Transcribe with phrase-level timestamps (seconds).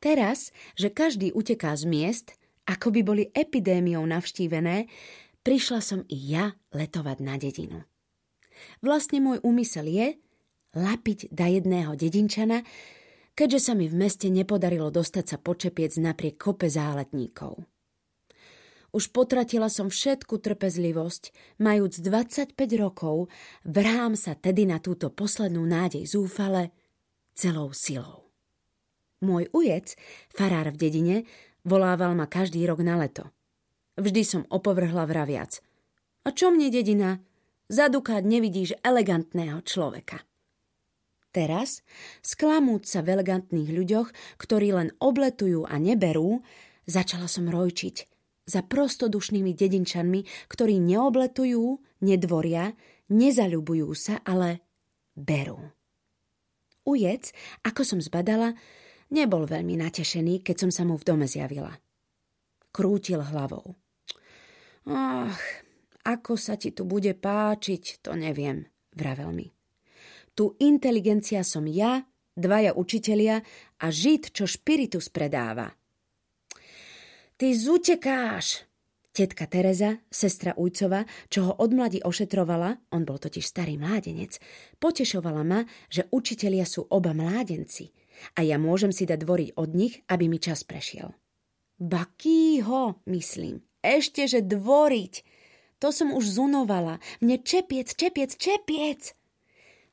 [0.00, 0.50] Teraz,
[0.80, 2.26] že každý uteká z miest,
[2.64, 4.88] ako by boli epidémiou navštívené,
[5.44, 7.84] prišla som i ja letovať na dedinu.
[8.80, 10.08] Vlastne môj úmysel je
[10.76, 12.64] lapiť da jedného dedinčana,
[13.36, 17.60] keďže sa mi v meste nepodarilo dostať sa počepiec napriek kope záletníkov.
[18.90, 23.30] Už potratila som všetku trpezlivosť, majúc 25 rokov,
[23.62, 26.74] vrhám sa tedy na túto poslednú nádej zúfale
[27.30, 28.29] celou silou.
[29.20, 29.96] Môj ujec,
[30.32, 31.16] farár v dedine,
[31.64, 33.28] volával ma každý rok na leto.
[34.00, 35.60] Vždy som opovrhla vraviac.
[36.24, 37.20] A čo mne dedina?
[37.68, 40.24] Zadukať nevidíš elegantného človeka.
[41.30, 41.86] Teraz,
[42.24, 44.08] sklamúť sa v elegantných ľuďoch,
[44.40, 46.42] ktorí len obletujú a neberú,
[46.88, 47.96] začala som rojčiť–
[48.50, 52.74] za prostodušnými dedinčanmi, ktorí neobletujú, nedvoria,
[53.14, 54.66] nezaľubujú sa, ale
[55.14, 55.70] berú.
[56.82, 57.30] Ujec,
[57.62, 58.58] ako som zbadala,
[59.10, 61.74] nebol veľmi natešený, keď som sa mu v dome zjavila.
[62.70, 63.74] Krútil hlavou.
[64.90, 65.42] Ach,
[66.06, 68.64] ako sa ti tu bude páčiť, to neviem,
[68.96, 69.50] vravel mi.
[70.32, 72.06] Tu inteligencia som ja,
[72.38, 73.42] dvaja učitelia
[73.82, 75.68] a žid, čo špiritus predáva–
[77.40, 78.68] Ty zutekáš!
[79.16, 84.36] Tetka Tereza, sestra Ujcova, čo ho od mladí ošetrovala, on bol totiž starý mládenec,
[84.76, 87.96] potešovala ma, že učitelia sú oba mládenci
[88.36, 91.12] a ja môžem si dať dvoriť od nich, aby mi čas prešiel.
[91.80, 93.64] Bakýho, myslím.
[93.80, 95.24] Ešte, že dvoriť.
[95.80, 97.00] To som už zunovala.
[97.24, 99.16] Mne čepiec, čepiec, čepiec.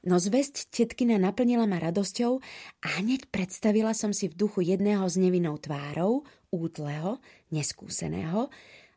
[0.07, 2.39] No zväzť tetkina naplnila ma radosťou
[2.83, 7.19] a hneď predstavila som si v duchu jedného s nevinnou tvárou, útleho,
[7.51, 8.47] neskúseného,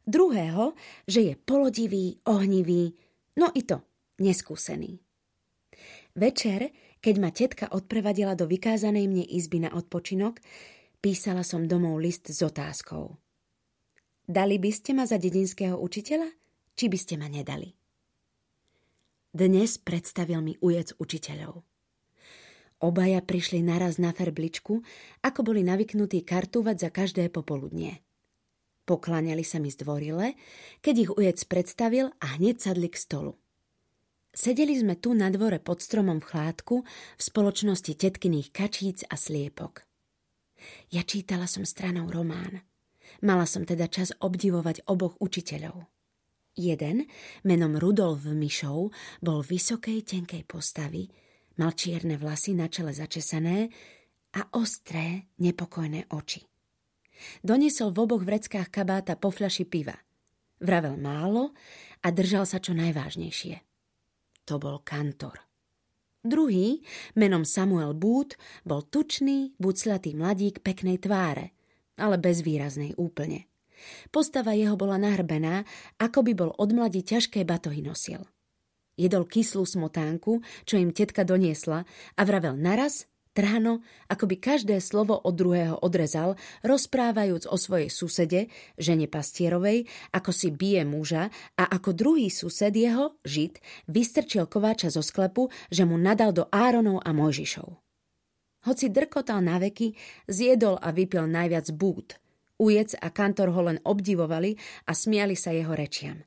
[0.07, 0.75] druhého,
[1.11, 2.95] že je polodivý, ohnivý,
[3.39, 3.83] no i to,
[4.23, 5.03] neskúsený.
[6.15, 10.41] Večer, keď ma tetka odprevadila do vykázanej mne izby na odpočinok,
[11.01, 13.17] písala som domov list s otázkou.
[14.31, 16.29] Dali by ste ma za dedinského učiteľa,
[16.77, 17.75] či by ste ma nedali?
[19.33, 21.67] Dnes predstavil mi ujec učiteľov.
[22.81, 24.81] Obaja prišli naraz na ferbličku,
[25.21, 28.01] ako boli navyknutí kartúvať za každé popoludnie.
[28.89, 30.35] Pokláňali sa mi zdvorile,
[30.81, 33.37] keď ich ujec predstavil a hneď sadli k stolu.
[34.31, 39.83] Sedeli sme tu na dvore pod stromom v chládku v spoločnosti tetkyných kačíc a sliepok.
[40.95, 42.63] Ja čítala som stranou román.
[43.27, 45.91] Mala som teda čas obdivovať oboch učiteľov.
[46.55, 47.11] Jeden,
[47.43, 51.11] menom Rudolf Myšov, bol vysokej, tenkej postavy,
[51.61, 53.69] Mal čierne vlasy na čele začesané
[54.33, 56.41] a ostré, nepokojné oči.
[57.45, 59.93] Doniesol v oboch vreckách kabáta po fľaši piva.
[60.65, 61.53] Vravel málo
[62.01, 63.70] a držal sa čo najvážnejšie.
[64.51, 65.47] To bol kantor.
[66.27, 66.83] Druhý,
[67.15, 68.35] menom Samuel Booth,
[68.67, 71.55] bol tučný, buclatý mladík peknej tváre,
[71.95, 73.47] ale bezvýraznej úplne.
[74.11, 75.63] Postava jeho bola nahrbená,
[76.03, 78.27] ako by bol od mladí ťažké batohy nosil.
[78.99, 81.87] Jedol kyslú smotánku, čo im tetka doniesla
[82.19, 83.81] a vravel naraz, trhano,
[84.11, 86.35] ako by každé slovo od druhého odrezal,
[86.67, 93.17] rozprávajúc o svojej susede, žene pastierovej, ako si bije muža a ako druhý sused jeho,
[93.23, 97.69] žid, vystrčil kováča zo sklepu, že mu nadal do Áronov a Mojžišov.
[98.61, 99.97] Hoci drkotal na veky,
[100.29, 102.21] zjedol a vypil najviac bút.
[102.61, 104.53] Ujec a kantor ho len obdivovali
[104.85, 106.21] a smiali sa jeho rečiam.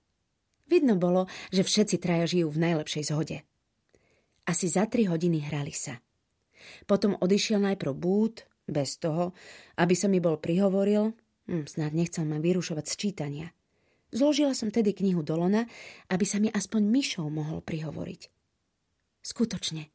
[0.66, 3.38] Vidno bolo, že všetci traja žijú v najlepšej zhode.
[4.50, 6.02] Asi za tri hodiny hrali sa.
[6.86, 9.36] Potom odišiel najprv bút, bez toho,
[9.76, 11.12] aby sa mi bol prihovoril,
[11.52, 13.48] hm, snad nechcel ma vyrušovať z čítania.
[14.14, 15.66] Zložila som tedy knihu do lona,
[16.14, 18.30] aby sa mi aspoň myšou mohol prihovoriť.
[19.26, 19.90] Skutočne.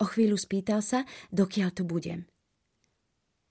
[0.00, 2.24] O chvíľu spýtal sa, dokiaľ tu budem.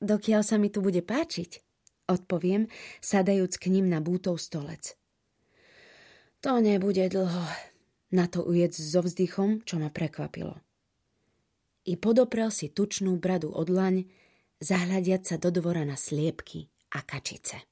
[0.02, 1.62] Dokiaľ sa mi tu bude páčiť,
[2.10, 2.72] odpoviem,
[3.04, 4.98] sadajúc k ním na bútov stolec.
[6.42, 7.46] To nebude dlho,
[8.16, 10.58] na to ujec so vzdychom, čo ma prekvapilo.
[11.90, 14.06] I podoprel si tučnú bradu od laň,
[14.62, 17.69] zahľadiať sa do dvora na sliepky a kačice.